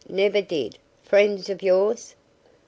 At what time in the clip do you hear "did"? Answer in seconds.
0.41-0.79